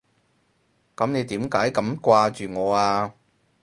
[0.95, 3.13] 噉你點解咁掛住我啊？